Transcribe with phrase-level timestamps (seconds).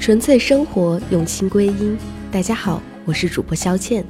[0.00, 1.94] 纯粹生活，用心归因。
[2.32, 4.02] 大家好，我是主播肖倩，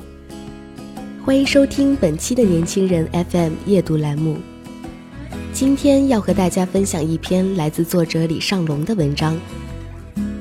[1.24, 4.36] 欢迎收听本期的年轻人 FM 夜读栏目。
[5.52, 9.36] 今天要和大家分享一篇来自作者李尚龙的文章：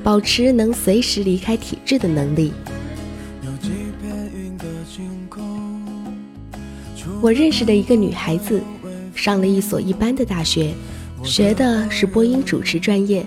[0.04, 2.52] 保持能随时离开体制的能力。
[7.20, 8.62] 我认识的一个女孩子，
[9.16, 10.72] 上了一所一般的大学，
[11.24, 13.26] 学的是播音主持专业。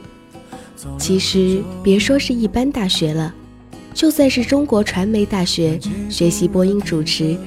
[0.98, 3.34] 其实别说是一般大学了，
[3.94, 5.80] 就算是中国传媒大学
[6.10, 7.38] 学习播音主持，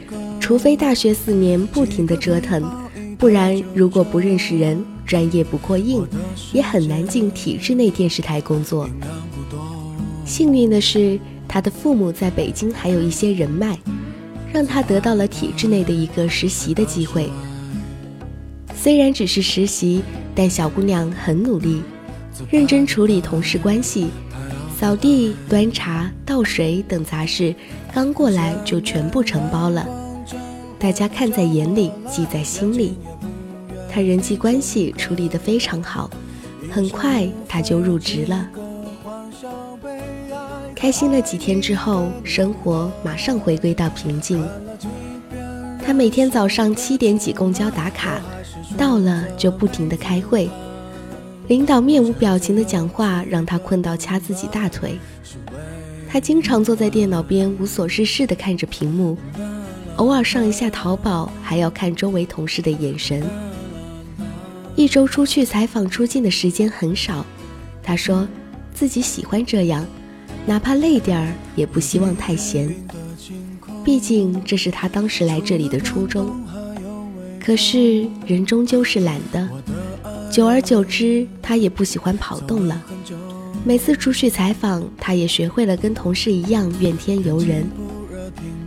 [0.40, 2.62] 除非大学四年不停的折腾，
[3.18, 6.06] 不然如果不认识人，专业不过硬，
[6.52, 8.88] 也很难进体制内电视台工作。
[10.24, 13.78] 幸运的是，他的父母在北京还有一些人脉，
[14.52, 17.28] 让他得到了体制内的一个实习的机会。
[18.74, 20.02] 虽然只是实习，
[20.34, 21.82] 但小姑娘很努力。
[22.50, 24.08] 认真处理同事关系，
[24.78, 27.54] 扫地、端茶、倒水等杂事，
[27.94, 29.86] 刚过来就全部承包了。
[30.78, 32.96] 大家看在眼里，记在心里。
[33.90, 36.10] 他人际关系处理得非常好，
[36.70, 38.46] 很快他就入职了。
[40.74, 44.46] 开心了几天之后，生活马上回归到平静。
[45.82, 48.20] 他每天早上七点挤公交打卡，
[48.76, 50.50] 到了就不停地开会。
[51.48, 54.98] 领导面无表情的讲话，让他困到掐自己大腿。
[56.08, 59.16] 他经常坐在电脑边无所事事地看着屏幕，
[59.96, 63.22] 偶尔上一下淘宝，还要看周围同事的眼神。
[64.74, 67.24] 一周出去采访出镜的时间很少，
[67.82, 68.26] 他说
[68.74, 69.86] 自己喜欢这样，
[70.46, 72.74] 哪怕累点儿也不希望太闲。
[73.84, 76.44] 毕竟这是他当时来这里的初衷。
[77.40, 79.48] 可是人终究是懒的。
[80.30, 82.82] 久而久之，他也不喜欢跑动了。
[83.64, 87.64] 每次出去采访，他也学会了跟同事一样怨天尤人。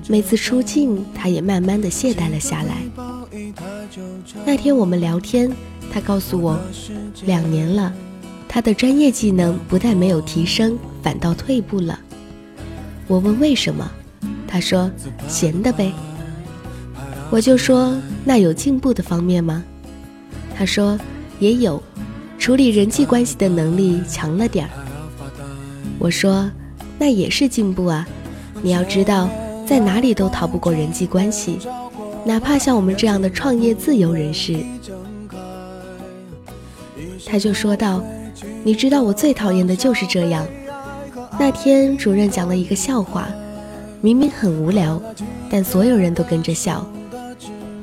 [0.07, 2.77] 每次出镜，他也慢慢的懈怠了下来。
[4.45, 5.51] 那天我们聊天，
[5.91, 6.57] 他告诉我，
[7.25, 7.93] 两年了，
[8.47, 11.99] 他的专业技能不但没有提升，反倒退步了。
[13.07, 13.91] 我问为什么，
[14.47, 14.89] 他说
[15.27, 15.91] 闲的呗。
[17.29, 19.65] 我就说那有进步的方面吗？
[20.55, 20.97] 他说。
[21.39, 21.81] 也有，
[22.39, 24.71] 处理人际关系的能力强了点儿。
[25.99, 26.49] 我说，
[26.97, 28.07] 那也是进步啊。
[28.61, 29.29] 你要知道，
[29.67, 31.59] 在哪里都逃不过人际关系，
[32.25, 34.57] 哪怕像我们这样的创业自由人士。
[37.25, 38.01] 他就说道
[38.63, 40.47] ：“你知道我最讨厌的就是这样。
[41.37, 43.27] 那天主任讲了一个笑话，
[44.01, 44.99] 明明很无聊，
[45.49, 46.89] 但所有人都跟着笑。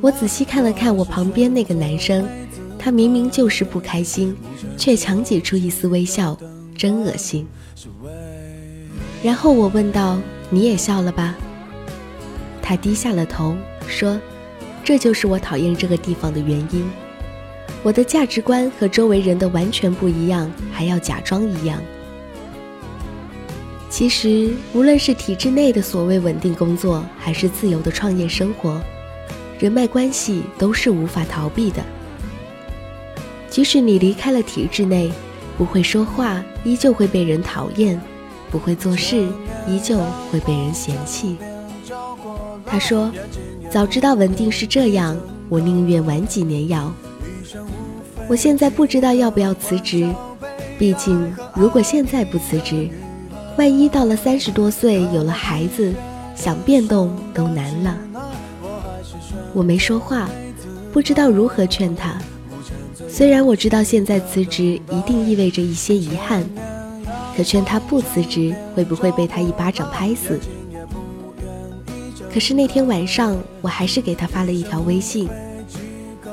[0.01, 2.27] 我仔细看了看我旁边那个男生。”
[2.87, 4.37] 他明明就是不开心，
[4.77, 6.39] 却强挤出一丝微笑，
[6.79, 7.45] 真恶心。
[9.25, 10.17] 然后我问道
[10.51, 11.35] ：“你也笑了吧？”
[12.63, 13.57] 他低下了头，
[13.89, 14.21] 说
[14.87, 16.89] ：“这就是我讨厌这个地方的原因。
[17.83, 21.83] 我的价值观和周围人的完全不一样，还要假装一样。
[23.91, 28.81] 其实，无论是体制内的所谓稳定工作，还是自由的创业生活，
[29.59, 31.83] 人脉关系都是无法逃避的。”
[33.57, 35.11] 即使你离开了体制内，
[35.57, 37.99] 不会说话，依旧会被人讨厌；
[38.51, 39.27] 不会做事，
[39.67, 39.99] 依旧
[40.31, 41.39] 会被人嫌弃。
[42.67, 43.11] 他说
[43.73, 45.17] ：“早知道稳定是这样，
[45.49, 46.93] 我宁愿晚几年要。”
[48.29, 50.07] 我现在不知道要不要辞职，
[50.79, 52.91] 毕竟如果现在不辞职，
[53.57, 55.95] 万一到了三十多岁有了孩子，
[56.35, 57.97] 想变动都难了。
[59.55, 60.29] 我没说话，
[60.93, 62.21] 不知道如何劝他。
[63.09, 66.45] 虽然我知道现在辞职一定意味着一些遗憾，
[67.37, 70.39] 可劝他不辞职会不会被他一巴掌拍死？
[72.33, 75.29] 可是那天晚上，我还是给他发了一条微信，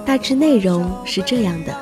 [0.06, 1.74] 大致内容是这样的：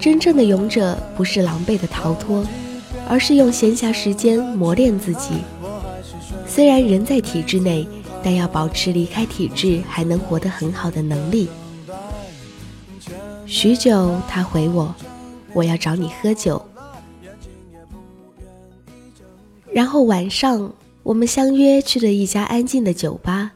[0.00, 2.44] 真正的勇者不是狼狈的逃脱，
[3.08, 5.36] 而是用闲暇时间磨练自己。
[6.48, 7.86] 虽然人在体制内，
[8.24, 11.48] 但要保持离开体制还能活得很好的能力。
[13.46, 14.92] 许久，他回我
[15.54, 16.60] ：“我要找你喝酒。”
[19.72, 20.72] 然后晚上，
[21.04, 23.52] 我们相约去了一家安静的酒吧。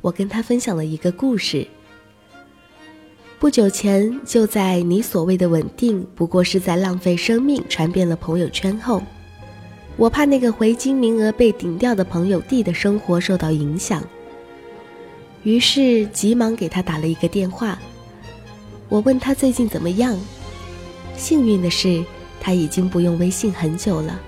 [0.00, 1.66] 我跟他分享了一个故事。
[3.38, 9.02] 不久前，就在你所谓的稳定不过是在浪费生命传遍了朋友圈后，
[9.98, 14.02] 我怕那个回京名额被顶掉的朋友弟的生活受到影响，
[15.42, 17.78] 于是急忙给他打了一个电话。
[18.88, 20.18] 我问他最近怎么样，
[21.16, 22.04] 幸运的是，
[22.40, 24.20] 他已经不用微信很久了。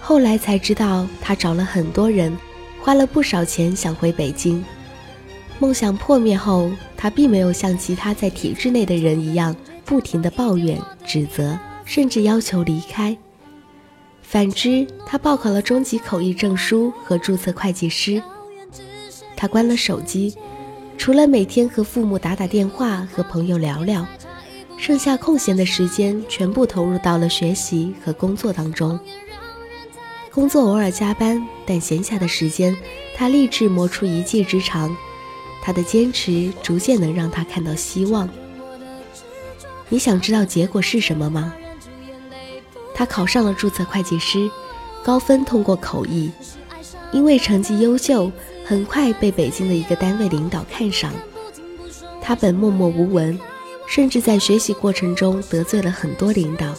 [0.00, 2.36] 后来才知道，他找了很多人，
[2.80, 4.64] 花了不少钱想回北京。
[5.58, 9.54] 梦想破灭后，他并没有像其他在体制内的人一样，
[9.84, 13.14] 不停地抱怨、指责，甚至要求离开。
[14.22, 18.22] 反之，他报考了中级口译证书和注册会计师。
[19.36, 20.34] 他关了手机，
[21.00, 24.06] 除了每天和父母打打电话、和朋友聊聊，
[24.76, 29.00] 剩下空闲的时间全部投入到了学习和工作当中。
[30.30, 32.76] 工作偶尔加班，但闲暇的时间，
[33.16, 34.94] 他立志磨出一技之长。
[35.62, 38.28] 他的坚持逐渐能让他看到希望。
[39.88, 41.54] 你想知道结果是什么吗？
[42.94, 44.50] 他考上了注册会计师，
[45.02, 46.30] 高分通过口译，
[47.10, 48.30] 因为成绩优秀，
[48.70, 51.12] 很快被北京的一个单位领导看上。
[52.22, 53.36] 他本默默无闻，
[53.88, 56.72] 甚至在学习过程中得罪了很多领导。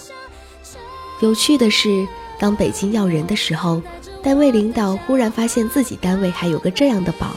[1.19, 2.07] 有趣的是。
[2.39, 3.83] 当北京要人的时候，
[4.23, 7.35] 单位领导忽然发现自己单位还有个这样的宝，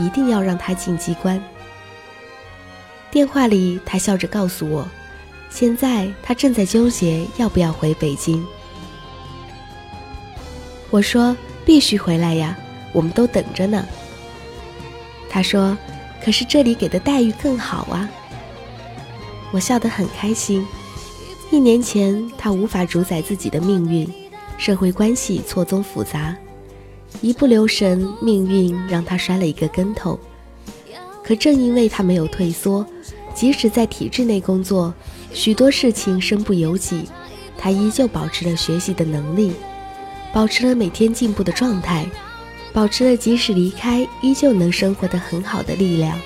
[0.00, 1.40] 一定要让他进机关。
[3.08, 4.88] 电话里，他笑着告诉我，
[5.48, 8.44] 现在他正在纠结要不要回北京。
[10.90, 12.58] 我说必须回来呀，
[12.92, 13.84] 我们都等着呢。
[15.28, 15.76] 他说，
[16.24, 18.08] 可是这里给的待遇更好啊。
[19.50, 20.66] 我笑得很开心。
[21.50, 24.08] 一年前，他无法主宰自己的命运。
[24.58, 26.36] 社会关系错综复杂，
[27.20, 30.16] 一不留神，命运让他摔了一个跟头。
[31.24, 32.86] 可正因为他没有退缩，
[33.34, 34.94] 即使在体制内工作，
[35.32, 37.08] 许多事情身不由己，
[37.58, 39.52] 他依旧保持了学习的能力，
[40.32, 42.06] 保持了每天进步的状态，
[42.72, 46.18] 保持了即使离开依旧能生活的很好的力量。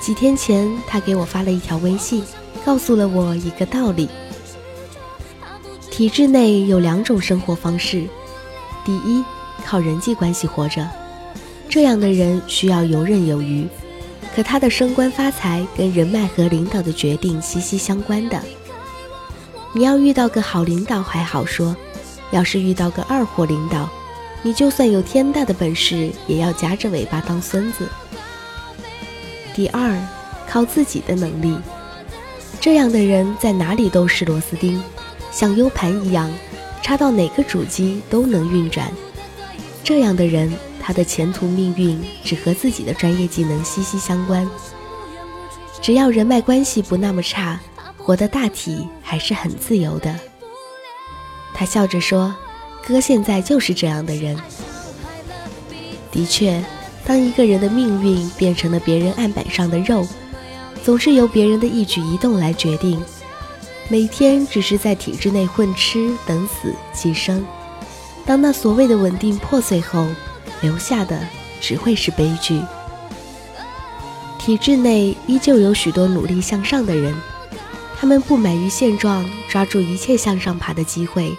[0.00, 2.22] 几天前，他给我发了一条微信，
[2.64, 4.08] 告诉了我一个道理。
[5.90, 8.04] 体制内有两种生活方式，
[8.84, 9.24] 第一，
[9.66, 10.88] 靠人际关系活着，
[11.68, 13.66] 这样的人需要游刃有余，
[14.36, 18.40] 可他的升官发财跟人脉和领导的决定息息相关的。
[19.74, 21.74] 你要遇到个好领导还好说，
[22.30, 23.88] 要是遇到个二货领导，
[24.42, 27.88] 你就算有天大的本事，也要夹着尾巴当孙子。
[29.54, 29.98] 第二，
[30.48, 31.58] 靠自己的能力，
[32.60, 34.80] 这样的人在哪里都是螺丝钉。
[35.32, 36.30] 像 U 盘一样，
[36.82, 38.90] 插到哪个主机都能运转。
[39.82, 44.48] 这样的人，他的前途命运只和自己的专业技能息息相关。
[45.82, 47.60] 只要人脉关系不那么差，
[47.96, 50.14] 活得大体还是很自由的。
[51.52, 52.34] 他笑着说
[52.86, 54.36] ：“哥现在就是这样的人。”
[56.10, 56.64] 的确，
[57.04, 60.06] 当一个人的命运变成了别人案板上的肉，
[60.82, 63.02] 总是由别人的一举一动来决定。
[63.88, 67.46] 每天只是在体制内混吃等死寄生，
[68.26, 70.06] 当那所谓的稳定破碎后，
[70.60, 71.18] 留下的
[71.60, 72.60] 只会是悲剧。
[74.38, 77.14] 体制内依旧有许多努力向上的人，
[77.98, 81.36] 他们不满于现状，抓住一切向上爬的机会。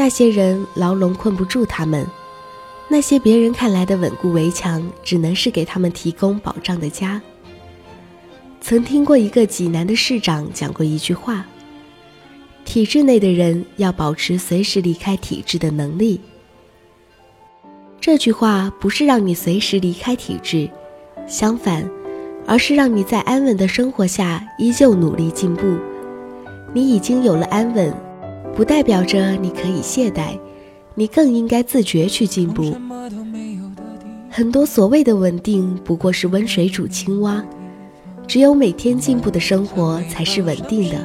[0.00, 2.06] 那些人牢笼困不住他们，
[2.86, 7.20] 那些别人看来的稳固围墙，只能是给他们提供保障的家。
[8.60, 11.44] 曾听过一个济南的市长讲过一句话
[12.64, 16.20] ：“体制内的人要保持随时离开体制的能力。”
[18.00, 20.70] 这句话不是让你随时离开体制，
[21.26, 21.90] 相反，
[22.46, 25.76] 而是让你在安稳的生活下依旧努力进步。
[26.72, 27.92] 你已经有了安稳，
[28.58, 30.36] 不代表着你可以懈怠，
[30.96, 32.74] 你更应该自觉去进步。
[34.28, 37.40] 很多所谓的稳定，不过是温水煮青蛙。
[38.26, 40.96] 只有每天进步的生活才是稳定的。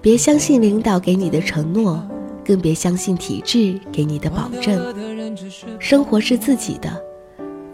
[0.00, 2.02] 别相信领导给你的承诺，
[2.42, 4.82] 更别相信体制给你的保证。
[5.78, 6.98] 生活是自己的，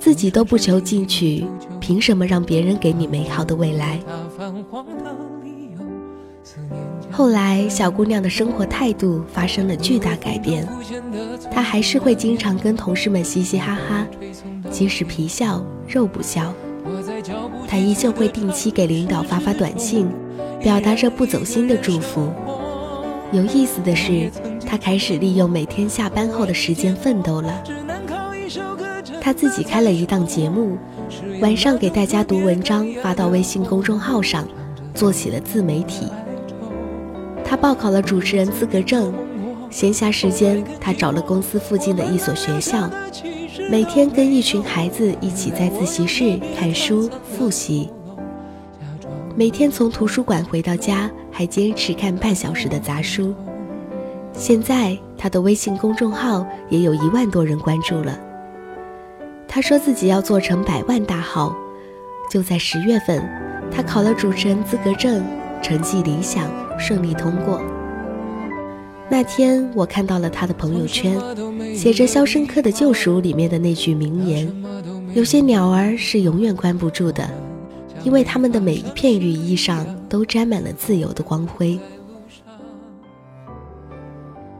[0.00, 1.46] 自己都不求进取，
[1.78, 4.00] 凭什么让别人给你美好的未来？
[7.18, 10.64] 后来，小姑娘的生活态度发生了巨大改变，
[11.50, 14.06] 她还是会经常跟同事们嘻嘻哈哈，
[14.70, 16.54] 即使皮笑肉不笑。
[17.66, 20.08] 她依旧会定期给领导发发短信，
[20.62, 22.32] 表达着不走心的祝福。
[23.32, 24.30] 有意思的是，
[24.64, 27.64] 她开始利用每天下班后的时间奋斗了。
[29.20, 30.78] 她自己开了一档节目，
[31.40, 34.46] 晚上给大家读文章，发到微信公众号上，
[34.94, 36.06] 做起了自媒体。
[37.48, 39.10] 他报考了主持人资格证，
[39.70, 42.90] 闲暇时间，他找了公司附近的一所学校，
[43.70, 47.88] 每天跟一群孩子一起在自习室看书复习。
[49.34, 53.34] 每天从图书馆回到家，还坚持看半小时的杂书。
[54.34, 58.20] 现在他的微信公众号也有一万多人关注了。
[59.48, 61.56] 他说自己要做成百万大号。
[62.30, 63.26] 就在十月份，
[63.74, 65.24] 他考了主持人资格证，
[65.62, 66.46] 成绩理想。
[66.78, 67.60] 顺利通过。
[69.10, 71.18] 那天我看到了他的朋友圈，
[71.74, 74.46] 写着《肖申克的救赎》里面的那句名言
[75.14, 77.28] ：“有些鸟儿是永远关不住的，
[78.04, 81.78] 因为它们的每一片羽翼上都沾满了自由的光辉。”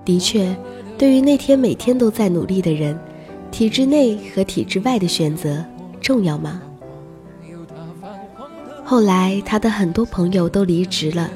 [0.02, 0.56] 的确，
[0.96, 2.98] 对于那天每天都在努力的人，
[3.50, 5.62] 体制内和体制外的选择
[6.00, 6.62] 重要吗？
[8.82, 11.30] 后来，他的很多朋友都离职了。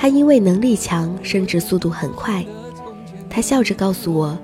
[0.00, 2.44] 他因为能力强，升职速度很快。
[3.28, 4.38] 他笑着告诉我，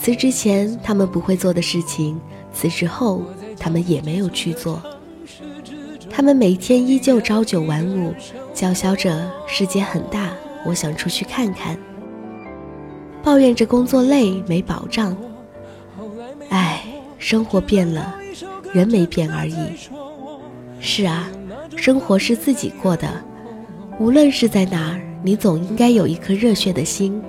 [0.00, 2.20] 辞职前他们不会做的事情，
[2.52, 3.22] 辞职后
[3.56, 4.82] 他们也没有去做。
[6.10, 8.12] 他们每天依旧朝九晚五，
[8.52, 10.30] 叫嚣着世界很大，
[10.66, 11.78] 我想出去看看。
[13.22, 15.16] 抱怨着工作累没保障。
[16.48, 16.82] 唉，
[17.18, 18.16] 生活变了，
[18.72, 19.54] 人没变而已。
[20.80, 21.28] 是啊，
[21.76, 23.08] 生活是自己过的。
[23.98, 27.20] 无论是在哪儿，你总应该有一颗热血的心。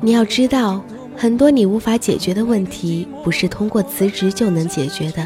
[0.00, 0.84] 你要知道，
[1.16, 5.24] 很多你无法解决的问题，不是通过辞职就能解决的。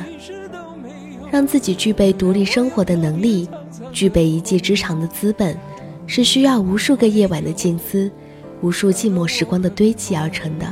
[1.30, 3.48] 让自己具备独立生活的能力，
[3.92, 5.56] 具备一技之长的资本，
[6.06, 8.10] 是需要无数个夜晚的静思，
[8.60, 10.66] 无数寂寞时光的堆积而成的。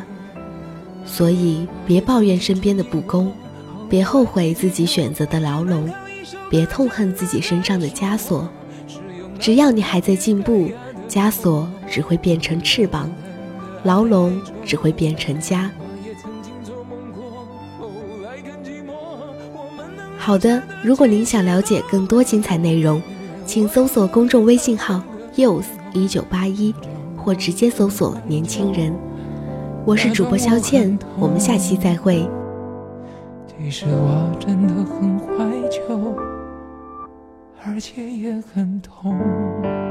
[1.07, 3.33] 所以，别抱怨身边的不公，
[3.89, 5.91] 别后悔自己选择的牢笼，
[6.51, 8.47] 别痛恨自己身上的枷锁。
[9.43, 10.71] 只要你还在进步，
[11.09, 13.11] 枷锁只会变成翅膀，
[13.83, 15.69] 牢笼只会变成家。
[20.17, 23.03] 好的，如果您想了解更多精彩内容，
[23.45, 25.03] 请搜索公众微信号
[25.35, 26.73] youth 一九八一，
[27.17, 28.95] 或直接搜索年轻人。
[29.85, 32.25] 我是主播肖倩，我们下期再会。
[33.49, 36.32] 其实我真的很怀旧。
[37.65, 39.82] 而且也很痛。